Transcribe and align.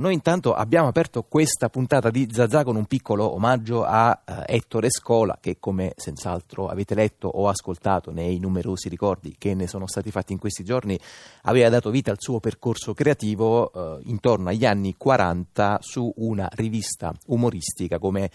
Noi 0.00 0.14
intanto 0.14 0.54
abbiamo 0.54 0.88
aperto 0.88 1.24
questa 1.24 1.68
puntata 1.68 2.08
di 2.08 2.26
Zazà 2.30 2.64
con 2.64 2.74
un 2.74 2.86
piccolo 2.86 3.34
omaggio 3.34 3.84
a 3.84 4.18
uh, 4.26 4.32
Ettore 4.46 4.88
Scola 4.88 5.36
che 5.38 5.58
come 5.60 5.92
senz'altro 5.94 6.68
avete 6.68 6.94
letto 6.94 7.28
o 7.28 7.48
ascoltato 7.48 8.10
nei 8.10 8.38
numerosi 8.38 8.88
ricordi 8.88 9.34
che 9.36 9.52
ne 9.52 9.66
sono 9.66 9.86
stati 9.86 10.10
fatti 10.10 10.32
in 10.32 10.38
questi 10.38 10.64
giorni 10.64 10.98
aveva 11.42 11.68
dato 11.68 11.90
vita 11.90 12.10
al 12.10 12.16
suo 12.18 12.40
percorso 12.40 12.94
creativo 12.94 13.70
uh, 13.74 14.00
intorno 14.04 14.48
agli 14.48 14.64
anni 14.64 14.94
40 14.96 15.80
su 15.82 16.10
una 16.16 16.48
rivista 16.54 17.12
umoristica 17.26 17.98
come 17.98 18.30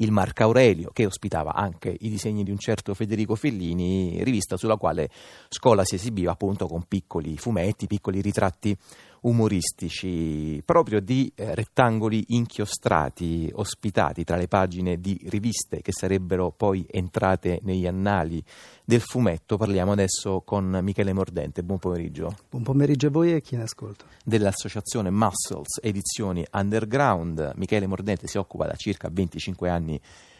il 0.00 0.10
Marco 0.10 0.42
Aurelio, 0.42 0.90
che 0.92 1.06
ospitava 1.06 1.54
anche 1.54 1.94
i 2.00 2.08
disegni 2.08 2.42
di 2.42 2.50
un 2.50 2.58
certo 2.58 2.94
Federico 2.94 3.34
Fellini, 3.34 4.22
rivista 4.24 4.56
sulla 4.56 4.76
quale 4.76 5.08
Scola 5.48 5.84
si 5.84 5.94
esibiva 5.94 6.32
appunto 6.32 6.66
con 6.66 6.84
piccoli 6.86 7.36
fumetti, 7.36 7.86
piccoli 7.86 8.20
ritratti 8.20 8.76
umoristici, 9.22 10.62
proprio 10.64 11.00
di 11.00 11.30
eh, 11.34 11.54
rettangoli 11.54 12.26
inchiostrati, 12.28 13.50
ospitati 13.54 14.24
tra 14.24 14.36
le 14.36 14.48
pagine 14.48 15.00
di 15.00 15.20
riviste 15.28 15.82
che 15.82 15.92
sarebbero 15.92 16.50
poi 16.50 16.86
entrate 16.88 17.60
negli 17.62 17.86
annali 17.86 18.42
del 18.84 19.00
fumetto. 19.00 19.56
Parliamo 19.56 19.92
adesso 19.92 20.42
con 20.44 20.78
Michele 20.82 21.12
Mordente. 21.12 21.62
Buon 21.62 21.78
pomeriggio. 21.78 22.36
Buon 22.48 22.62
pomeriggio 22.62 23.08
a 23.08 23.10
voi 23.10 23.34
e 23.34 23.40
chi 23.40 23.56
ne 23.56 23.62
ascolta. 23.62 24.04
Dell'associazione 24.24 25.10
Muscles 25.10 25.78
Edizioni 25.82 26.44
Underground. 26.52 27.52
Michele 27.56 27.86
Mordente 27.86 28.26
si 28.26 28.38
occupa 28.38 28.66
da 28.66 28.74
circa 28.74 29.08
25 29.10 29.68
anni 29.68 29.89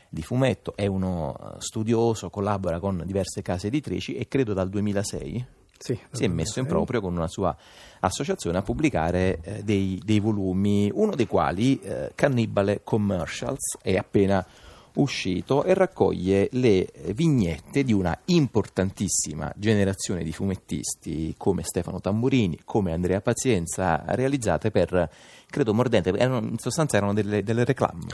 di 0.08 0.22
fumetto, 0.22 0.74
è 0.76 0.86
uno 0.86 1.34
eh, 1.38 1.54
studioso, 1.60 2.28
collabora 2.28 2.78
con 2.80 3.02
diverse 3.06 3.40
case 3.40 3.68
editrici 3.68 4.16
e 4.16 4.28
credo 4.28 4.52
dal 4.52 4.68
2006 4.68 5.46
sì, 5.80 5.98
si 6.10 6.24
è 6.24 6.28
messo 6.28 6.60
in 6.60 6.66
proprio 6.66 7.00
con 7.00 7.16
una 7.16 7.26
sua 7.26 7.56
associazione 8.00 8.58
a 8.58 8.62
pubblicare 8.62 9.38
eh, 9.40 9.62
dei, 9.62 9.98
dei, 10.04 10.20
volumi, 10.20 10.90
uno 10.92 11.14
dei 11.14 11.26
quali, 11.26 11.80
eh, 11.80 12.12
Cannibale 12.14 12.82
Commercials, 12.84 13.78
è 13.80 13.96
appena 13.96 14.46
uscito 14.94 15.64
e 15.64 15.74
raccoglie 15.74 16.48
le 16.52 16.88
vignette 17.14 17.84
di 17.84 17.92
una 17.92 18.18
importantissima 18.26 19.52
generazione 19.56 20.22
di 20.22 20.32
fumettisti 20.32 21.34
come 21.36 21.62
Stefano 21.62 22.00
Tamburini, 22.00 22.60
come 22.64 22.92
Andrea 22.92 23.20
Pazienza, 23.20 24.02
realizzate 24.06 24.70
per 24.70 25.10
credo 25.50 25.74
mordente, 25.74 26.10
in 26.10 26.56
sostanza 26.58 26.96
erano 26.96 27.12
delle, 27.12 27.42
delle 27.42 27.64
reclame. 27.64 28.06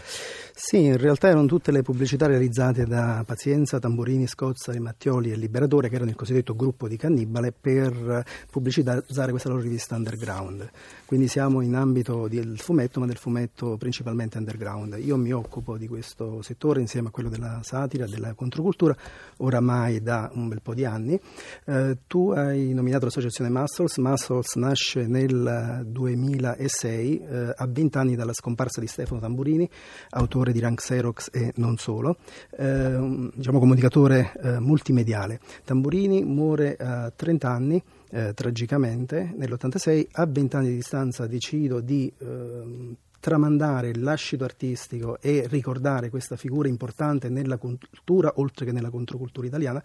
Sì, 0.55 0.85
in 0.85 0.97
realtà 0.97 1.29
erano 1.29 1.47
tutte 1.47 1.71
le 1.71 1.83
pubblicità 1.83 2.27
realizzate 2.27 2.85
da 2.87 3.23
Pazienza, 3.27 3.79
Tamburini, 3.79 4.27
Scozza, 4.27 4.73
Mattioli 4.81 5.31
e 5.31 5.37
Liberatore, 5.37 5.89
che 5.89 5.97
erano 5.97 6.11
il 6.11 6.17
cosiddetto 6.17 6.57
gruppo 6.57 6.89
di 6.89 6.97
Cannibale, 6.97 7.53
per 7.53 8.25
pubblicizzare 8.51 9.31
questa 9.31 9.51
loro 9.51 9.61
rivista 9.61 9.97
underground. 9.97 10.69
Quindi 11.05 11.29
siamo 11.29 11.61
in 11.61 11.75
ambito 11.75 12.27
del 12.27 12.59
fumetto, 12.59 13.01
ma 13.01 13.07
del 13.07 13.19
fumetto 13.19 13.77
principalmente 13.77 14.39
underground. 14.39 14.99
Io 14.99 15.17
mi 15.19 15.33
occupo 15.33 15.77
di 15.77 15.87
questo 15.87 16.41
settore 16.41 16.66
insieme 16.75 17.09
a 17.09 17.11
quello 17.11 17.29
della 17.29 17.61
satira, 17.63 18.07
della 18.07 18.35
controcultura, 18.35 18.97
oramai 19.39 20.03
da 20.03 20.31
un 20.35 20.49
bel 20.49 20.63
po' 20.63 20.75
di 20.75 20.85
anni. 20.85 21.19
Eh, 21.65 21.99
tu 22.07 22.31
hai 22.31 22.73
nominato 22.73 23.05
l'associazione 23.07 23.51
Muscles. 23.51 23.97
Muscles 23.99 24.55
nasce 24.57 25.07
nel 25.07 25.83
2006 25.87 27.21
eh, 27.21 27.53
a 27.57 27.67
20 27.67 27.99
anni 27.99 28.17
dalla 28.17 28.33
scomparsa 28.33 28.81
di 28.81 28.87
Stefano 28.87 29.21
Tamburini, 29.21 29.69
autore 30.11 30.53
di 30.53 30.61
Rank 30.61 30.81
Xerox 30.81 31.29
e 31.33 31.53
non 31.57 31.77
solo, 31.77 32.17
eh, 32.57 33.31
diciamo 33.35 33.59
comunicatore 33.59 34.33
eh, 34.43 34.59
multimediale. 34.61 35.41
Tamburini 35.65 36.25
muore 36.25 36.77
a 36.77 37.11
30 37.15 37.51
anni. 37.51 37.83
Eh, 38.09 38.35
tragicamente 38.35 39.35
nell'86 39.37 40.07
a 40.13 40.27
20 40.27 40.57
anni 40.57 40.69
di 40.69 40.75
distanza 40.77 41.27
decido 41.27 41.81
di 41.81 42.11
eh, 42.17 42.97
tramandare 43.21 43.95
lascito 43.95 44.45
artistico 44.45 45.19
e 45.21 45.47
ricordare 45.49 46.11
questa 46.11 46.37
figura 46.37 46.69
importante 46.69 47.29
nella 47.29 47.59
cultura 47.59 48.33
oltre 48.37 48.67
che 48.67 48.73
nella 48.73 48.91
controcultura 48.91 49.47
italiana 49.47 49.83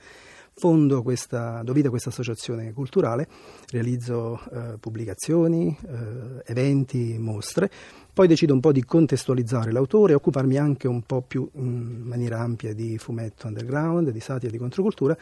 fondo 0.54 1.02
questa, 1.02 1.62
do 1.64 1.74
vita 1.74 1.88
a 1.88 1.90
questa 1.90 2.09
associazione 2.09 2.74
culturale, 2.74 3.28
realizzo 3.69 4.40
eh, 4.52 4.78
pubblicazioni, 4.80 5.75
eh, 5.88 6.44
eventi, 6.46 7.18
mostre, 7.18 7.69
poi 8.14 8.28
decido 8.28 8.53
un 8.53 8.59
po' 8.59 8.72
di 8.72 8.84
contestualizzare 8.84 9.72
l'autore 9.72 10.13
occuparmi 10.13 10.58
anche 10.58 10.88
un 10.88 11.02
po' 11.03 11.22
più 11.22 11.50
in 11.53 12.02
maniera 12.03 12.40
ampia 12.40 12.74
di 12.74 12.98
fumetto 12.98 13.48
underground, 13.48 14.09
di 14.09 14.19
satira, 14.19 14.52
di 14.52 14.58
controcultura 14.58 15.18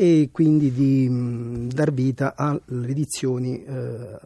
e 0.00 0.28
quindi 0.30 0.70
di 0.70 1.08
mh, 1.08 1.72
dar 1.72 1.92
vita 1.92 2.34
alle 2.36 2.60
edizioni, 2.86 3.64
eh, 3.64 4.16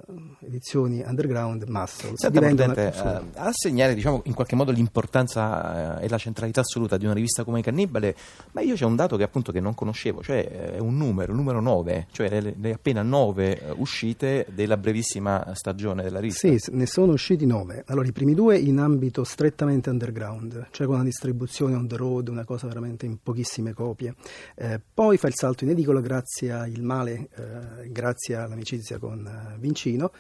edizioni 0.41 1.03
underground 1.03 1.65
Muscles. 1.67 2.21
Senta, 2.21 2.41
Presidente, 2.41 2.93
eh, 2.95 3.39
a 3.39 3.51
segnare 3.53 3.95
diciamo, 3.95 4.21
in 4.27 4.35
qualche 4.35 4.55
modo 4.55 4.71
l'importanza 4.71 5.99
eh, 5.99 6.05
e 6.05 6.09
la 6.11 6.19
centralità 6.19 6.61
assoluta 6.61 6.99
di 6.99 7.07
una 7.07 7.15
rivista 7.15 7.43
come 7.43 7.63
Cannibale, 7.63 8.15
ma 8.53 8.61
io 8.61 8.75
c'è 8.75 8.85
un 8.85 8.97
dato 8.97 9.17
che 9.17 9.23
appunto 9.23 9.51
che 9.51 9.61
non 9.61 9.75
conoscevo, 9.75 10.23
cioè 10.23 10.75
è 10.75 10.79
un 10.79 10.99
numero, 10.99 11.33
il 11.33 11.39
numero 11.39 11.63
9, 11.63 12.09
cioè 12.13 12.29
le, 12.29 12.55
le 12.55 12.73
appena 12.75 13.01
9 13.01 13.59
eh, 13.59 13.73
uscite 13.75 14.45
della 14.51 14.77
brevissima 14.77 15.53
stagione 15.55 16.03
della 16.03 16.21
rivista. 16.21 16.55
Sì, 16.55 16.71
ne 16.73 16.85
sono 16.85 17.13
usciti 17.13 17.47
9. 17.47 17.85
Allora 17.87 18.07
i 18.07 18.13
primi 18.13 18.35
due 18.35 18.59
in 18.59 18.77
ambito 18.77 19.25
strettamente 19.25 19.89
underground, 19.89 20.67
cioè 20.71 20.87
con 20.87 20.97
una 20.97 21.05
distribuzione 21.05 21.77
on 21.77 21.89
the 21.89 21.97
road, 21.97 22.29
una 22.29 22.45
cosa 22.45 22.67
veramente 22.67 23.07
in 23.07 23.17
pochissime 23.23 23.73
copie. 23.73 24.15
Eh, 24.55 24.79
poi 24.93 25.17
fa 25.17 25.29
il 25.29 25.35
salto 25.35 25.61
in 25.65 25.71
edicola 25.71 26.01
grazie 26.01 26.53
al 26.53 26.81
male, 26.81 27.29
eh, 27.35 27.91
grazie 27.91 28.37
all'amicizia 28.37 28.99
con 28.99 29.27
eh, 29.27 29.59
Vincino. 29.59 30.13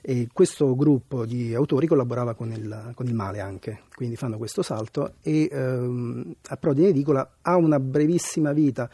E 0.00 0.28
questo 0.32 0.76
gruppo 0.76 1.26
di 1.26 1.52
autori 1.54 1.88
collaborava 1.88 2.34
con 2.34 2.52
il, 2.52 2.92
con 2.94 3.06
il 3.06 3.14
male 3.14 3.40
anche, 3.40 3.82
quindi 3.92 4.14
fanno 4.14 4.38
questo 4.38 4.62
salto 4.62 5.14
e 5.20 5.48
ehm, 5.50 6.34
Approdi 6.48 6.82
in 6.82 6.88
edicola 6.88 7.38
ha 7.42 7.56
una 7.56 7.80
brevissima 7.80 8.52
vita 8.52 8.88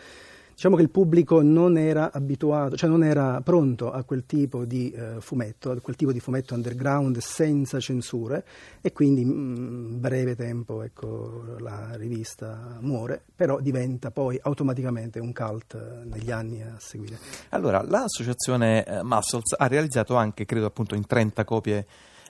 Diciamo 0.63 0.81
che 0.81 0.87
il 0.87 0.93
pubblico 0.93 1.43
non 1.43 1.77
era 1.77 2.13
abituato, 2.13 2.77
cioè 2.77 2.89
non 2.89 3.03
era 3.03 3.41
pronto 3.41 3.91
a 3.91 4.05
quel 4.05 4.27
tipo 4.27 4.65
di 4.65 4.93
eh, 4.93 5.17
fumetto, 5.19 5.73
a 5.73 5.81
quel 5.81 5.97
tipo 5.97 6.13
di 6.13 6.21
fumetto 6.21 6.55
underground 6.55 7.19
senza 7.19 7.81
censure 7.81 8.45
e 8.81 8.93
quindi 8.93 9.23
in 9.23 9.29
mm, 9.29 9.99
breve 9.99 10.37
tempo 10.37 10.83
ecco, 10.83 11.57
la 11.59 11.97
rivista 11.97 12.79
muore, 12.79 13.21
però 13.35 13.59
diventa 13.59 14.13
poi 14.13 14.39
automaticamente 14.41 15.19
un 15.19 15.33
cult 15.33 15.75
eh, 15.75 16.05
negli 16.05 16.31
anni 16.31 16.63
a 16.63 16.77
seguire. 16.79 17.19
Allora, 17.49 17.83
l'associazione 17.83 18.85
eh, 18.85 19.03
Muscles 19.03 19.57
ha 19.59 19.67
realizzato 19.67 20.15
anche, 20.15 20.45
credo 20.45 20.67
appunto 20.67 20.95
in 20.95 21.05
30 21.05 21.43
copie 21.43 21.87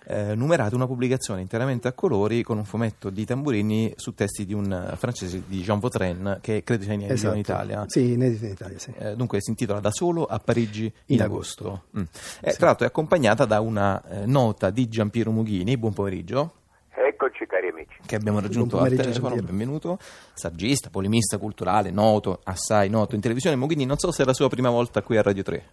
eh, 0.06 0.34
numerate 0.34 0.74
una 0.74 0.86
pubblicazione 0.86 1.40
interamente 1.40 1.88
a 1.88 1.92
colori 1.92 2.42
con 2.42 2.58
un 2.58 2.64
fumetto 2.64 3.10
di 3.10 3.24
tamburini 3.24 3.92
su 3.96 4.14
testi 4.14 4.44
di 4.44 4.54
un 4.54 4.72
eh, 4.72 4.96
francese 4.96 5.42
di 5.46 5.62
Jean 5.62 5.78
Vautrin 5.78 6.38
che 6.40 6.62
credo 6.64 6.84
sia 6.84 6.92
inedito 6.92 7.14
esatto. 7.14 7.34
in 7.34 7.40
Italia. 7.40 7.84
Sì, 7.86 8.12
inedito 8.12 8.44
in 8.44 8.50
Italia, 8.52 8.78
sì. 8.78 8.92
Eh, 8.98 9.14
dunque 9.14 9.40
si 9.40 9.50
intitola 9.50 9.80
Da 9.80 9.90
solo 9.90 10.24
a 10.24 10.38
Parigi 10.38 10.84
in, 10.84 11.16
in 11.16 11.22
agosto. 11.22 11.66
agosto. 11.66 11.84
Mm. 11.98 12.02
Eh, 12.40 12.50
sì. 12.50 12.56
Tra 12.56 12.66
l'altro 12.66 12.84
è 12.84 12.88
accompagnata 12.88 13.44
da 13.44 13.60
una 13.60 14.02
eh, 14.08 14.26
nota 14.26 14.70
di 14.70 14.88
Giampiero 14.88 15.30
Mughini. 15.30 15.76
Buon 15.76 15.92
pomeriggio. 15.92 16.54
Eccoci 16.94 17.46
cari 17.46 17.68
amici. 17.68 17.96
Che 18.04 18.16
abbiamo 18.16 18.40
raggiunto 18.40 18.78
al 18.78 18.92
telefono, 18.92 19.36
benvenuto. 19.36 19.98
Saggista, 20.34 20.90
polemista 20.90 21.38
culturale, 21.38 21.90
noto, 21.90 22.40
assai 22.44 22.90
noto 22.90 23.14
in 23.14 23.20
televisione. 23.20 23.56
Mughini, 23.56 23.84
non 23.84 23.96
so 23.96 24.10
se 24.10 24.24
è 24.24 24.26
la 24.26 24.34
sua 24.34 24.48
prima 24.48 24.70
volta 24.70 25.02
qui 25.02 25.16
a 25.16 25.22
Radio 25.22 25.42
3 25.42 25.64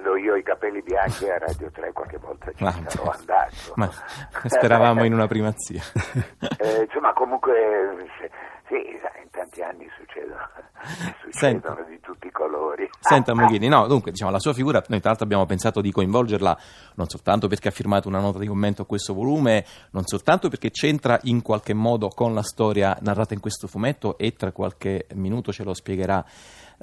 avendo 0.00 0.16
io 0.16 0.34
i 0.34 0.42
capelli 0.42 0.82
bianchi 0.82 1.28
a 1.28 1.38
Radio 1.38 1.70
3 1.70 1.92
qualche 1.92 2.16
volta 2.18 2.50
ci 2.52 2.64
ma, 2.64 2.72
sarò 2.86 3.10
andato. 3.10 3.72
Ma 3.76 3.90
speravamo 4.46 5.04
in 5.04 5.12
una 5.12 5.26
primazia. 5.26 5.82
eh, 6.58 6.82
insomma, 6.82 7.12
comunque, 7.12 8.06
sì, 8.68 8.74
in 8.74 9.30
tanti 9.30 9.62
anni 9.62 9.88
succedono, 9.96 10.48
succedono 11.20 11.30
Senta. 11.30 11.82
di 11.88 12.00
tutti 12.00 12.19
i 12.19 12.19
colori. 12.40 12.88
Senta 12.98 13.34
Mughini, 13.34 13.68
no, 13.68 13.86
dunque, 13.86 14.10
diciamo, 14.12 14.30
la 14.30 14.38
sua 14.38 14.54
figura, 14.54 14.82
noi 14.88 14.98
tra 15.00 15.08
l'altro 15.10 15.26
abbiamo 15.26 15.44
pensato 15.44 15.82
di 15.82 15.92
coinvolgerla 15.92 16.58
non 16.94 17.08
soltanto 17.08 17.48
perché 17.48 17.68
ha 17.68 17.70
firmato 17.70 18.08
una 18.08 18.20
nota 18.20 18.38
di 18.38 18.46
commento 18.46 18.82
a 18.82 18.86
questo 18.86 19.12
volume, 19.12 19.64
non 19.90 20.06
soltanto 20.06 20.48
perché 20.48 20.70
c'entra 20.70 21.18
in 21.24 21.42
qualche 21.42 21.74
modo 21.74 22.08
con 22.08 22.32
la 22.32 22.42
storia 22.42 22.96
narrata 23.02 23.34
in 23.34 23.40
questo 23.40 23.66
fumetto 23.66 24.16
e 24.16 24.32
tra 24.32 24.52
qualche 24.52 25.06
minuto 25.14 25.52
ce 25.52 25.64
lo 25.64 25.74
spiegherà 25.74 26.24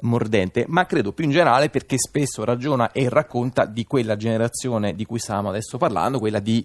mordente, 0.00 0.64
ma 0.68 0.86
credo 0.86 1.12
più 1.12 1.24
in 1.24 1.30
generale 1.30 1.70
perché 1.70 1.96
spesso 1.98 2.44
ragiona 2.44 2.92
e 2.92 3.08
racconta 3.08 3.64
di 3.64 3.84
quella 3.84 4.16
generazione 4.16 4.94
di 4.94 5.04
cui 5.04 5.18
stiamo 5.18 5.48
adesso 5.48 5.76
parlando, 5.76 6.20
quella 6.20 6.38
di, 6.38 6.64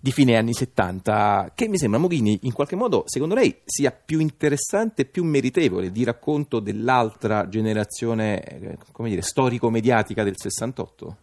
di 0.00 0.12
fine 0.12 0.36
anni 0.36 0.54
70, 0.54 1.52
che 1.54 1.68
mi 1.68 1.76
sembra 1.76 2.00
Moghini 2.00 2.40
in 2.42 2.54
qualche 2.54 2.74
modo, 2.74 3.02
secondo 3.04 3.34
lei, 3.34 3.60
sia 3.64 3.92
più 3.92 4.18
interessante 4.18 5.02
e 5.02 5.04
più 5.04 5.24
meritevole 5.24 5.90
di 5.90 6.04
racconto 6.04 6.58
dell'altra 6.58 7.48
generazione, 7.48 8.42
eh, 8.42 8.78
come 8.92 9.10
dire, 9.10 9.20
storico-mediatica 9.20 10.22
del 10.22 10.38
68? 10.38 11.16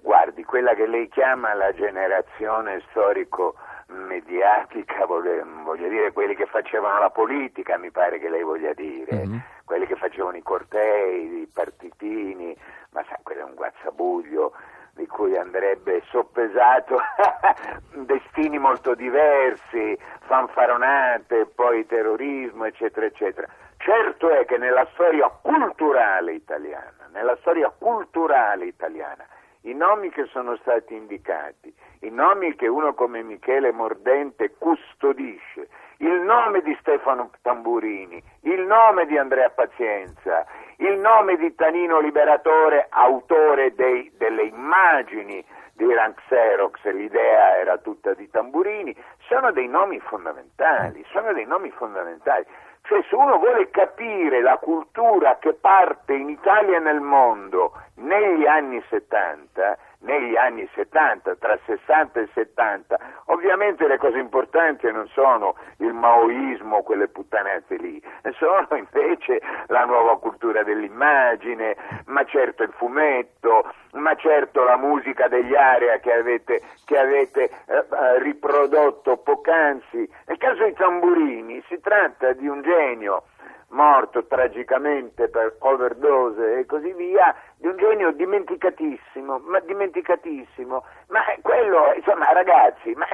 Guardi, 0.00 0.42
quella 0.42 0.74
che 0.74 0.86
lei 0.88 1.08
chiama 1.08 1.54
la 1.54 1.72
generazione 1.72 2.82
storico 2.90 3.54
mediatica, 3.86 5.06
voglio 5.06 5.88
dire 5.88 6.12
quelli 6.12 6.34
che 6.34 6.46
facevano 6.46 6.98
la 6.98 7.10
politica, 7.10 7.78
mi 7.78 7.90
pare 7.90 8.18
che 8.18 8.28
lei 8.28 8.42
voglia 8.42 8.72
dire, 8.74 9.26
mm-hmm. 9.26 9.38
quelli 9.64 9.86
che 9.86 9.94
facevano 9.94 10.36
i 10.36 10.42
cortei, 10.42 11.42
i 11.42 11.48
partitini, 11.52 12.56
ma 12.90 13.04
sa, 13.08 13.18
quello 13.22 13.42
è 13.42 13.44
un 13.44 13.54
guazzabuglio. 13.54 14.52
Di 14.98 15.06
cui 15.06 15.36
andrebbe 15.36 16.02
soppesato 16.10 16.98
destini 17.94 18.58
molto 18.58 18.96
diversi, 18.96 19.96
fanfaronate, 20.26 21.46
poi 21.54 21.86
terrorismo, 21.86 22.64
eccetera, 22.64 23.06
eccetera. 23.06 23.46
Certo 23.76 24.28
è 24.28 24.44
che 24.44 24.58
nella 24.58 24.86
storia 24.94 25.28
culturale 25.28 26.32
italiana, 26.32 27.08
nella 27.12 27.36
storia 27.36 27.70
culturale 27.70 28.64
italiana, 28.64 29.24
i 29.62 29.72
nomi 29.72 30.10
che 30.10 30.26
sono 30.32 30.56
stati 30.56 30.94
indicati, 30.94 31.72
i 32.00 32.10
nomi 32.10 32.56
che 32.56 32.66
uno 32.66 32.92
come 32.94 33.22
Michele 33.22 33.70
Mordente 33.70 34.54
custodisce, 34.58 35.68
il 35.98 36.20
nome 36.20 36.62
di 36.62 36.76
Stefano 36.80 37.30
Tamburini, 37.42 38.22
il 38.42 38.60
nome 38.62 39.06
di 39.06 39.18
Andrea 39.18 39.50
Pazienza, 39.50 40.46
il 40.76 40.98
nome 40.98 41.36
di 41.36 41.54
Tanino 41.54 41.98
Liberatore, 42.00 42.86
autore 42.90 43.74
dei, 43.74 44.10
delle 44.16 44.42
immagini 44.44 45.44
di 45.72 45.92
Rank 45.92 46.20
Xerox, 46.26 46.84
l'idea 46.92 47.56
era 47.56 47.78
tutta 47.78 48.14
di 48.14 48.28
Tamburini, 48.30 48.94
sono 49.28 49.50
dei 49.52 49.68
nomi 49.68 49.98
fondamentali, 50.00 51.04
sono 51.10 51.32
dei 51.32 51.46
nomi 51.46 51.70
fondamentali. 51.70 52.44
Cioè 52.82 53.02
se 53.08 53.14
uno 53.14 53.38
vuole 53.38 53.68
capire 53.70 54.40
la 54.40 54.56
cultura 54.56 55.38
che 55.38 55.52
parte 55.54 56.14
in 56.14 56.30
Italia 56.30 56.76
e 56.76 56.80
nel 56.80 57.00
mondo 57.00 57.72
negli 57.96 58.46
anni 58.46 58.82
70, 58.88 59.76
negli 60.00 60.36
anni 60.36 60.68
70, 60.74 61.36
tra 61.36 61.58
60 61.64 62.20
e 62.20 62.28
70, 62.32 62.98
ovviamente 63.26 63.86
le 63.86 63.98
cose 63.98 64.18
importanti 64.18 64.90
non 64.92 65.08
sono 65.08 65.56
il 65.78 65.92
maoismo, 65.92 66.82
quelle 66.82 67.08
puttanate 67.08 67.76
lì, 67.76 68.00
sono 68.38 68.68
invece 68.76 69.40
la 69.66 69.84
nuova 69.84 70.18
cultura 70.18 70.62
dell'immagine, 70.62 71.76
ma 72.06 72.24
certo 72.24 72.62
il 72.62 72.72
fumetto, 72.76 73.70
ma 73.92 74.14
certo 74.14 74.62
la 74.64 74.76
musica 74.76 75.28
degli 75.28 75.54
area 75.54 75.98
che 75.98 76.12
avete, 76.12 76.62
che 76.84 76.98
avete 76.98 77.44
eh, 77.44 77.50
eh 77.76 78.18
riprodotto 78.22 79.16
poc'anzi. 79.16 80.08
Nel 80.26 80.38
caso 80.38 80.62
dei 80.62 80.74
tamburini 80.74 81.62
si 81.66 81.80
tratta 81.80 82.32
di 82.32 82.46
un 82.46 82.62
genio 82.62 83.24
morto 83.70 84.24
tragicamente 84.26 85.28
per 85.28 85.56
overdose 85.60 86.58
e 86.58 86.66
così 86.66 86.92
via, 86.92 87.34
di 87.56 87.66
un 87.66 87.76
genio 87.76 88.12
dimenticatissimo, 88.12 89.38
ma 89.44 89.60
dimenticatissimo, 89.60 90.84
ma 91.08 91.20
quello, 91.42 91.92
insomma, 91.94 92.32
ragazzi, 92.32 92.92
ma 92.94 93.06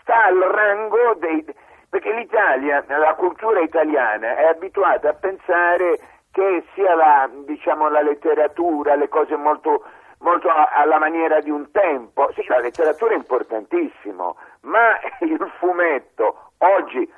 sta 0.00 0.24
al 0.24 0.38
rango 0.38 1.14
dei... 1.18 1.44
perché 1.88 2.12
l'Italia, 2.12 2.84
la 2.86 3.14
cultura 3.14 3.60
italiana 3.60 4.36
è 4.36 4.46
abituata 4.46 5.10
a 5.10 5.14
pensare 5.14 5.98
che 6.30 6.64
sia 6.74 6.94
la, 6.94 7.28
diciamo, 7.44 7.88
la 7.88 8.02
letteratura, 8.02 8.94
le 8.94 9.08
cose 9.08 9.36
molto, 9.36 9.84
molto 10.18 10.48
alla 10.48 10.98
maniera 10.98 11.40
di 11.40 11.50
un 11.50 11.70
tempo, 11.72 12.30
sì, 12.34 12.44
la 12.46 12.60
letteratura 12.60 13.12
è 13.12 13.16
importantissimo, 13.16 14.36
ma 14.60 14.98
il 15.20 15.50
fumetto 15.58 16.46
Oggi 16.58 17.12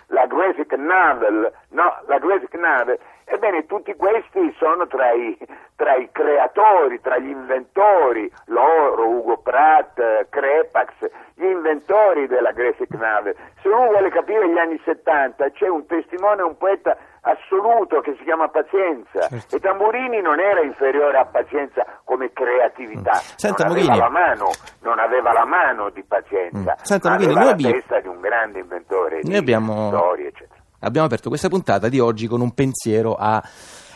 novel, 0.79 1.53
no, 1.71 2.01
la 2.07 2.19
graphic 2.19 2.55
novel, 2.55 2.99
ebbene 3.25 3.67
tutti 3.67 3.95
questi 3.95 4.55
sono 4.59 4.87
tra 4.87 5.13
i, 5.13 5.37
tra 5.77 5.95
i 5.97 6.09
creatori, 6.11 7.01
tra 7.01 7.19
gli 7.19 7.29
inventori, 7.29 8.31
loro, 8.47 9.09
Ugo 9.09 9.39
Pratt, 9.39 10.01
Crepax, 10.31 11.09
gli 11.35 11.45
inventori 11.45 12.27
della 12.27 12.53
graphic 12.53 12.91
novel. 12.95 13.37
Se 13.63 13.69
uno 13.69 13.89
vuole 13.89 14.11
capire 14.11 14.49
gli 14.49 14.59
anni 14.59 14.81
70 14.85 15.51
c'è 15.51 15.69
un 15.69 15.87
testimone, 15.87 16.43
un 16.43 16.57
poeta 16.57 16.97
assoluto 17.21 18.01
che 18.01 18.15
si 18.17 18.25
chiama 18.25 18.49
Pazienza 18.49 19.29
certo. 19.29 19.57
e 19.57 19.61
Tamburini 19.61 20.21
non 20.21 20.41
era 20.41 20.63
inferiore 20.63 21.19
a 21.19 21.27
Pazienza 21.27 21.85
come 22.05 22.33
creatività, 22.33 23.13
mm. 23.13 23.37
Senta, 23.37 23.65
non, 23.65 23.77
aveva 23.77 23.97
la 23.97 24.09
mano, 24.09 24.51
non 24.81 24.99
aveva 24.99 25.33
la 25.33 25.45
mano 25.45 25.91
di 25.91 26.03
Pazienza, 26.05 26.73
mm. 26.73 26.83
Senta, 26.83 27.11
Mughini, 27.11 27.33
aveva 27.33 27.45
la 27.45 27.51
abbiamo... 27.51 27.75
testa 27.75 28.01
di 28.01 28.09
un 28.09 28.21
grande 28.21 28.61
inventore 28.61 29.21
noi 29.23 29.37
abbiamo... 29.37 29.89
storie, 29.89 30.29
eccetera. 30.29 30.58
Abbiamo 30.81 31.07
aperto 31.07 31.29
questa 31.29 31.49
puntata 31.49 31.89
di 31.89 31.99
oggi 31.99 32.27
con 32.27 32.41
un 32.41 32.53
pensiero 32.53 33.15
a 33.15 33.43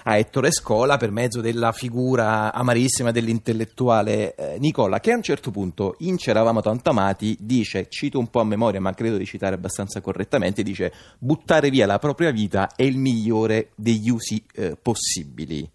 a 0.05 0.17
Ettore 0.17 0.51
Scola 0.51 0.97
per 0.97 1.11
mezzo 1.11 1.41
della 1.41 1.73
figura 1.73 2.53
amarissima 2.53 3.11
dell'intellettuale 3.11 4.35
eh, 4.35 4.59
Nicola, 4.59 5.01
che 5.01 5.13
a 5.13 5.17
un 5.17 5.23
certo 5.23 5.51
punto 5.51 5.95
in 6.01 6.17
C'eravamo 6.17 6.61
tanto 6.61 6.91
amati 6.91 7.37
dice, 7.41 7.89
cito 7.89 8.19
un 8.19 8.29
po' 8.29 8.41
a 8.41 8.45
memoria 8.45 8.81
ma 8.81 8.93
credo 8.95 9.17
di 9.17 9.27
citare 9.27 9.55
abbastanza 9.55 10.01
correttamente, 10.01 10.63
dice 10.63 10.93
buttare 11.19 11.71
via 11.71 11.87
la 11.87 11.99
propria 11.99 12.31
vita 12.31 12.75
è 12.75 12.83
il 12.83 12.97
migliore 12.97 13.71
degli 13.77 14.11
usi 14.11 14.45
eh, 14.55 14.77
possibili. 14.81 15.71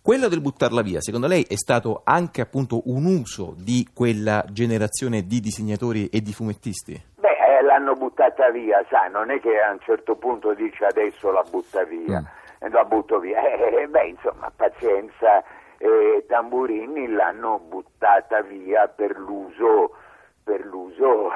Quello 0.00 0.26
del 0.26 0.40
buttarla 0.40 0.82
via, 0.82 1.00
secondo 1.00 1.28
lei, 1.28 1.44
è 1.44 1.54
stato 1.54 2.00
anche 2.02 2.40
appunto 2.40 2.82
un 2.86 3.04
uso 3.04 3.54
di 3.56 3.86
quella 3.94 4.44
generazione 4.50 5.28
di 5.28 5.38
disegnatori 5.38 6.08
e 6.08 6.20
di 6.20 6.32
fumettisti? 6.32 7.00
Eh, 7.72 7.78
l'hanno 7.78 7.94
buttata 7.94 8.50
via, 8.50 8.84
sa, 8.88 9.08
non 9.08 9.30
è 9.30 9.40
che 9.40 9.60
a 9.60 9.72
un 9.72 9.80
certo 9.80 10.16
punto 10.16 10.52
dice 10.54 10.84
adesso 10.84 11.30
la 11.30 11.44
butta 11.48 11.84
via. 11.84 12.20
Mm 12.20 12.40
la 12.70 12.84
butto 12.84 13.18
via. 13.18 13.40
Eh, 13.42 13.88
beh, 13.88 14.06
insomma, 14.06 14.52
pazienza, 14.54 15.42
eh, 15.78 16.24
Tamburini 16.28 17.08
l'hanno 17.08 17.58
buttata 17.58 18.40
via 18.42 18.86
per 18.88 19.16
l'uso, 19.16 19.96
per 20.44 20.64
l'uso, 20.64 21.30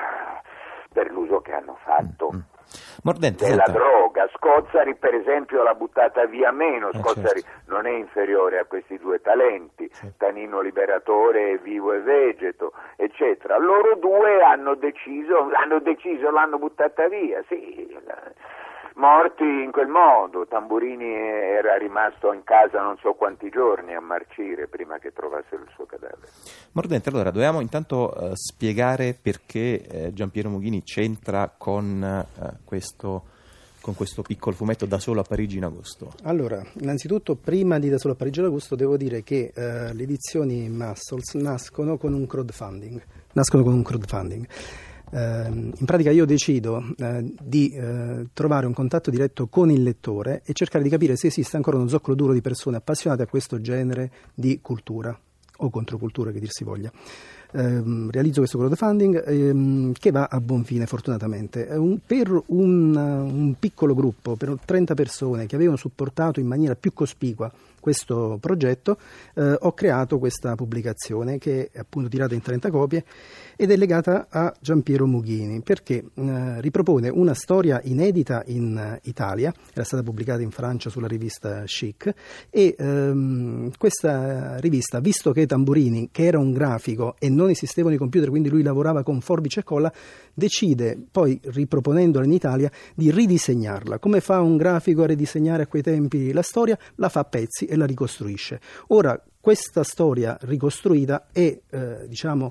per 0.92 1.10
l'uso 1.10 1.40
che 1.40 1.52
hanno 1.52 1.76
fatto. 1.82 2.30
Mm. 2.32 2.55
Mordente, 3.02 3.46
della 3.48 3.64
senta. 3.64 3.78
droga. 3.78 4.28
Scozzari, 4.34 4.94
per 4.94 5.14
esempio, 5.14 5.62
l'ha 5.62 5.74
buttata 5.74 6.24
via 6.26 6.50
meno. 6.50 6.90
Eh, 6.90 6.98
Scozzari 6.98 7.40
certo. 7.42 7.72
non 7.72 7.86
è 7.86 7.90
inferiore 7.90 8.58
a 8.58 8.64
questi 8.64 8.98
due 8.98 9.20
talenti, 9.20 9.90
certo. 9.92 10.14
Tanino 10.18 10.60
Liberatore, 10.60 11.58
Vivo 11.58 11.92
e 11.92 12.00
Vegeto, 12.00 12.72
eccetera. 12.96 13.58
Loro 13.58 13.96
due 13.96 14.42
hanno 14.42 14.74
deciso, 14.74 15.50
hanno 15.52 15.80
deciso, 15.80 16.30
l'hanno 16.30 16.58
buttata 16.58 17.08
via, 17.08 17.42
sì. 17.48 17.94
Morti 18.96 19.44
in 19.44 19.72
quel 19.72 19.88
modo. 19.88 20.46
Tamburini 20.48 21.04
era 21.04 21.76
rimasto 21.76 22.32
in 22.32 22.42
casa 22.44 22.80
non 22.80 22.96
so 22.96 23.12
quanti 23.12 23.50
giorni 23.50 23.94
a 23.94 24.00
marcire 24.00 24.68
prima 24.68 24.98
che 24.98 25.12
trovassero 25.12 25.62
il 25.62 25.68
suo 25.74 25.84
cadavere. 25.84 26.28
Mordente, 26.72 27.10
allora 27.10 27.30
dobbiamo 27.30 27.60
intanto 27.60 28.14
uh, 28.16 28.30
spiegare 28.32 29.14
perché 29.20 29.86
uh, 29.86 30.12
Giampiero 30.14 30.48
Mughini 30.48 30.82
c'entra 30.82 31.52
con, 31.54 32.26
uh, 32.38 32.64
questo, 32.64 33.24
con 33.82 33.94
questo 33.94 34.22
piccolo 34.22 34.56
fumetto 34.56 34.86
da 34.86 34.98
solo 34.98 35.20
a 35.20 35.24
Parigi 35.24 35.58
in 35.58 35.64
agosto. 35.64 36.12
Allora, 36.22 36.62
innanzitutto 36.80 37.34
prima 37.34 37.78
di 37.78 37.90
da 37.90 37.98
solo 37.98 38.14
a 38.14 38.16
Parigi 38.16 38.40
in 38.40 38.46
agosto 38.46 38.76
devo 38.76 38.96
dire 38.96 39.22
che 39.22 39.52
le 39.54 40.02
edizioni 40.02 40.70
Muscles 40.70 41.34
nascono 41.34 41.98
con 41.98 42.14
un 42.14 42.26
crowdfunding. 42.26 43.02
Nascono 43.34 43.62
con 43.62 43.74
un 43.74 43.82
crowdfunding. 43.82 44.46
Eh, 45.10 45.46
in 45.48 45.84
pratica 45.84 46.10
io 46.10 46.24
decido 46.24 46.84
eh, 46.98 47.32
di 47.40 47.70
eh, 47.70 48.26
trovare 48.32 48.66
un 48.66 48.72
contatto 48.72 49.10
diretto 49.10 49.46
con 49.46 49.70
il 49.70 49.82
lettore 49.82 50.42
e 50.44 50.52
cercare 50.52 50.82
di 50.82 50.90
capire 50.90 51.16
se 51.16 51.28
esiste 51.28 51.56
ancora 51.56 51.76
uno 51.76 51.88
zoccolo 51.88 52.16
duro 52.16 52.32
di 52.32 52.40
persone 52.40 52.76
appassionate 52.76 53.22
a 53.22 53.26
questo 53.26 53.60
genere 53.60 54.10
di 54.34 54.58
cultura 54.60 55.16
o 55.58 55.70
controcultura 55.70 56.32
che 56.32 56.40
dir 56.40 56.50
si 56.50 56.64
voglia. 56.64 56.90
Ehm, 57.52 58.10
realizzo 58.10 58.40
questo 58.40 58.58
crowdfunding 58.58 59.22
ehm, 59.26 59.92
che 59.92 60.10
va 60.10 60.26
a 60.30 60.40
buon 60.40 60.64
fine 60.64 60.86
fortunatamente. 60.86 61.66
Un, 61.70 61.98
per 62.04 62.42
un, 62.46 62.96
un, 62.96 63.54
piccolo 63.58 63.94
gruppo, 63.94 64.34
per 64.34 64.56
30 64.62 64.94
persone 64.94 65.46
che 65.46 65.54
avevano 65.54 65.76
supportato 65.76 66.40
in 66.40 66.46
maniera 66.46 66.74
più 66.74 66.92
cospicua 66.92 67.50
questo 67.78 68.36
progetto, 68.40 68.98
eh, 69.34 69.56
ho 69.60 69.72
creato 69.72 70.18
questa 70.18 70.56
pubblicazione 70.56 71.38
che 71.38 71.70
è 71.72 71.78
appunto 71.78 72.08
tirata 72.08 72.34
in 72.34 72.42
30 72.42 72.70
copie 72.70 73.04
ed 73.56 73.70
è 73.70 73.76
legata 73.76 74.26
a 74.28 74.54
Giampiero 74.60 75.06
Mughini 75.06 75.62
perché 75.62 76.04
eh, 76.14 76.60
ripropone 76.60 77.08
una 77.08 77.34
storia 77.34 77.80
inedita 77.84 78.42
in 78.46 78.98
Italia, 79.02 79.52
era 79.72 79.84
stata 79.84 80.02
pubblicata 80.02 80.42
in 80.42 80.50
Francia 80.50 80.90
sulla 80.90 81.06
rivista 81.06 81.62
Chic 81.64 82.12
e 82.50 82.74
ehm, 82.78 83.70
questa 83.78 84.58
rivista, 84.58 85.00
visto 85.00 85.32
che 85.32 85.46
Tamburini, 85.46 86.10
che 86.12 86.26
era 86.26 86.38
un 86.38 86.52
grafico 86.52 87.16
e 87.18 87.28
non 87.28 87.50
esistevano 87.50 87.94
i 87.94 87.98
computer, 87.98 88.28
quindi 88.28 88.48
lui 88.48 88.62
lavorava 88.62 89.02
con 89.02 89.20
forbice 89.20 89.60
e 89.60 89.64
colla, 89.64 89.92
decide 90.34 90.98
poi 91.10 91.40
riproponendola 91.42 92.24
in 92.24 92.32
Italia 92.32 92.70
di 92.94 93.10
ridisegnarla. 93.10 93.98
Come 93.98 94.20
fa 94.20 94.40
un 94.40 94.56
grafico 94.56 95.02
a 95.02 95.06
ridisegnare 95.06 95.62
a 95.62 95.66
quei 95.66 95.82
tempi 95.82 96.32
la 96.32 96.42
storia? 96.42 96.78
La 96.96 97.08
fa 97.08 97.20
a 97.20 97.24
pezzi 97.24 97.64
e 97.64 97.76
la 97.76 97.86
ricostruisce. 97.86 98.60
Ora, 98.88 99.20
questa 99.46 99.84
storia 99.84 100.36
ricostruita 100.40 101.28
è, 101.30 101.56
eh, 101.70 102.08
diciamo, 102.08 102.50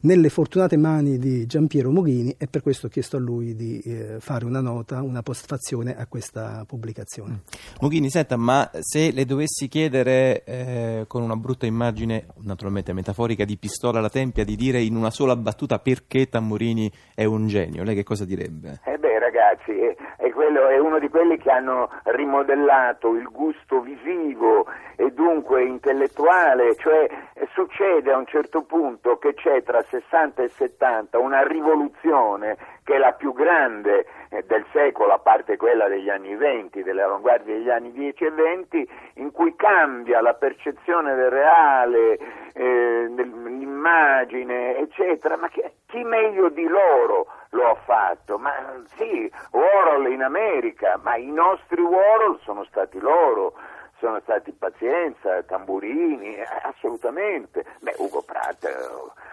nelle 0.00 0.28
fortunate 0.28 0.76
mani 0.76 1.16
di 1.16 1.46
Giampiero 1.46 1.92
Mughini 1.92 2.34
e 2.36 2.48
per 2.48 2.62
questo 2.62 2.86
ho 2.86 2.90
chiesto 2.90 3.16
a 3.16 3.20
lui 3.20 3.54
di 3.54 3.78
eh, 3.78 4.16
fare 4.18 4.44
una 4.44 4.60
nota, 4.60 5.02
una 5.02 5.22
postfazione 5.22 5.96
a 5.96 6.06
questa 6.08 6.64
pubblicazione. 6.66 7.34
Mm. 7.34 7.78
Mughini, 7.80 8.10
senta, 8.10 8.36
ma 8.36 8.68
se 8.80 9.12
le 9.12 9.24
dovessi 9.24 9.68
chiedere 9.68 10.42
eh, 10.42 11.04
con 11.06 11.22
una 11.22 11.36
brutta 11.36 11.66
immagine, 11.66 12.26
naturalmente 12.40 12.92
metaforica, 12.92 13.44
di 13.44 13.56
pistola 13.56 14.00
alla 14.00 14.10
tempia, 14.10 14.42
di 14.44 14.56
dire 14.56 14.82
in 14.82 14.96
una 14.96 15.10
sola 15.10 15.36
battuta 15.36 15.78
perché 15.78 16.28
Tamburini 16.28 16.90
è 17.14 17.22
un 17.22 17.46
genio, 17.46 17.84
lei 17.84 17.94
che 17.94 18.02
cosa 18.02 18.24
direbbe? 18.24 18.80
Eh 18.84 18.98
beh, 18.98 19.11
ragazzi 19.22 19.52
ragazzi, 19.62 19.78
è, 19.78 19.96
è, 20.16 20.30
quello, 20.30 20.68
è, 20.68 20.78
uno 20.78 20.98
di 20.98 21.08
quelli 21.08 21.38
che 21.38 21.50
hanno 21.50 21.90
rimodellato 22.04 23.14
il 23.14 23.28
gusto 23.30 23.80
visivo 23.80 24.66
e 24.96 25.10
dunque 25.12 25.64
intellettuale, 25.64 26.74
cioè 26.76 27.08
succede 27.52 28.12
a 28.12 28.16
un 28.16 28.26
certo 28.26 28.62
punto 28.62 29.18
che 29.18 29.34
c'è 29.34 29.62
tra 29.62 29.82
60 29.82 30.42
e 30.42 30.48
70 30.48 31.18
una 31.18 31.42
rivoluzione 31.46 32.56
che 32.84 32.94
è 32.94 32.98
la 32.98 33.12
più 33.12 33.32
grande 33.32 34.06
eh, 34.28 34.42
del 34.44 34.64
secolo, 34.72 35.12
a 35.12 35.18
parte 35.18 35.56
quella 35.56 35.88
degli 35.88 36.08
anni 36.08 36.34
20, 36.34 36.82
delle 36.82 37.02
avanguardie 37.02 37.54
degli 37.54 37.70
anni 37.70 37.92
10 37.92 38.24
e 38.24 38.30
20, 38.30 38.90
in 39.14 39.30
cui 39.30 39.54
cambia 39.54 40.20
la 40.20 40.34
percezione 40.34 41.14
del 41.14 41.30
reale, 41.30 42.18
eh, 42.54 43.06
dell'immagine, 43.10 44.76
eccetera, 44.78 45.36
ma 45.36 45.48
che, 45.48 45.74
chi 45.86 46.02
meglio 46.02 46.48
di 46.48 46.66
loro 46.66 47.26
lo 47.52 47.70
ha 47.70 47.74
fatto? 47.84 48.38
Ma 48.38 48.52
sì, 48.96 49.30
Warhol 49.50 50.12
in 50.12 50.22
America, 50.22 50.98
ma 51.02 51.16
i 51.16 51.30
nostri 51.30 51.80
Warhol 51.80 52.38
sono 52.42 52.64
stati 52.64 52.98
loro 52.98 53.54
sono 54.02 54.18
stati 54.24 54.50
Pazienza, 54.50 55.44
Tamburini, 55.44 56.34
assolutamente. 56.64 57.64
Beh, 57.80 57.94
Ugo 57.98 58.22
Pratt, 58.22 58.66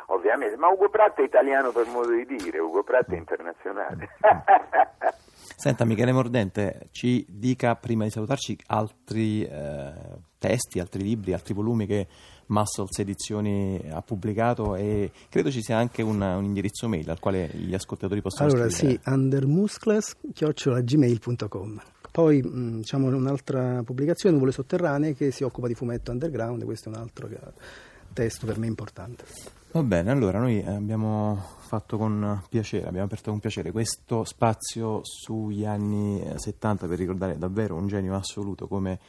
ovviamente, 0.08 0.56
ma 0.58 0.68
Ugo 0.68 0.90
Pratt 0.90 1.20
è 1.20 1.24
italiano 1.24 1.72
per 1.72 1.88
modo 1.88 2.12
di 2.12 2.24
dire, 2.24 2.60
Ugo 2.60 2.84
Pratt 2.84 3.10
è 3.10 3.18
internazionale. 3.18 4.10
Senta 5.60 5.86
Michele 5.86 6.12
Mordente, 6.12 6.88
ci 6.92 7.26
dica 7.28 7.76
prima 7.76 8.04
di 8.04 8.12
salutarci 8.12 8.58
altri 8.68 9.44
eh, 9.44 9.92
testi, 10.38 10.80
altri 10.80 11.02
libri, 11.02 11.34
altri 11.34 11.56
volumi 11.56 11.88
che 11.88 12.08
Muscles 12.50 12.98
Edizioni 13.00 13.82
ha 13.90 14.02
pubblicato 14.02 14.76
e 14.76 15.12
credo 15.30 15.52
ci 15.52 15.62
sia 15.62 15.78
anche 15.78 16.02
un, 16.02 16.22
un 16.22 16.44
indirizzo 16.44 16.88
mail 16.88 17.10
al 17.10 17.20
quale 17.20 17.50
gli 17.54 17.74
ascoltatori 17.74 18.22
possono 18.22 18.50
allora, 18.50 18.70
scrivere. 18.70 19.00
Allora 19.04 19.04
sì, 19.04 19.12
undermuscles.gmail.com 19.12 21.82
poi 22.12 22.42
diciamo 22.42 23.08
un'altra 23.08 23.84
pubblicazione, 23.84 24.34
Nuvole 24.34 24.52
Sotterranee, 24.52 25.14
che 25.14 25.32
si 25.32 25.44
occupa 25.44 25.68
di 25.68 25.76
fumetto 25.76 26.12
underground, 26.12 26.66
questo 26.66 26.90
è 26.90 26.96
un 26.96 27.00
altro 27.00 27.30
testo 28.12 28.46
per 28.46 28.58
me 28.58 28.68
importante. 28.68 29.26
Va 29.72 29.84
bene, 29.84 30.10
allora 30.10 30.40
noi 30.40 30.64
abbiamo 30.66 31.58
fatto 31.60 31.98
con 31.98 32.42
piacere, 32.50 32.88
abbiamo 32.88 33.06
aperto 33.06 33.30
con 33.30 33.40
piacere 33.40 33.72
questo 33.72 34.24
spazio 34.24 35.02
sugli 35.04 35.64
anni 35.64 36.20
70 36.36 36.88
per 36.88 36.98
ricordare 36.98 37.38
davvero 37.38 37.76
un 37.76 37.88
genio 37.88 38.16
assoluto 38.16 38.68
come, 38.68 39.00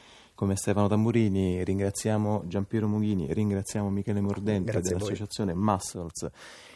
come 0.41 0.55
Stefano 0.55 0.87
Tamburini. 0.87 1.63
Ringraziamo 1.63 2.41
Giampiero 2.47 2.87
Mughini, 2.87 3.31
ringraziamo 3.31 3.91
Michele 3.91 4.21
Mordente 4.21 4.71
Grazie 4.71 4.93
dell'associazione 4.93 5.53
Muscles 5.53 6.31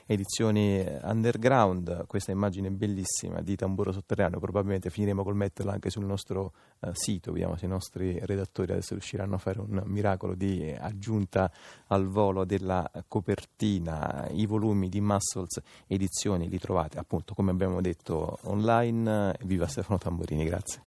edizioni 0.05 0.86
underground, 1.01 2.05
questa 2.05 2.31
immagine 2.31 2.69
bellissima 2.69 3.41
di 3.41 3.55
tamburo 3.55 3.91
sotterraneo, 3.91 4.39
probabilmente 4.39 4.91
finiremo 4.91 5.24
col 5.24 5.36
metterla 5.36 5.72
anche 5.72 5.89
sul 5.89 6.05
nostro 6.05 6.53
uh, 6.81 6.91
sito, 6.93 7.31
vediamo 7.31 7.57
se 7.57 7.65
i 7.65 7.67
nostri 7.67 8.19
redattori 8.22 8.72
adesso 8.74 8.93
riusciranno 8.93 9.34
a 9.34 9.39
fare 9.39 9.60
un 9.60 9.81
miracolo 9.86 10.36
di 10.36 10.72
aggiunta 10.79 11.51
al 11.88 12.05
volo 12.05 12.45
della 12.45 12.88
copertina, 13.07 14.27
i 14.29 14.45
volumi 14.45 14.89
di 14.89 15.01
Muscles 15.01 15.60
edizioni 15.88 16.50
li 16.50 16.60
trovate 16.60 17.00
appunto 17.00 17.34
come 17.34 17.50
abbiamo 17.50 17.81
detto 17.81 18.38
online, 18.43 19.36
viva 19.41 19.65
Stefano 19.65 19.98
Tamburini, 19.98 20.45
grazie. 20.45 20.84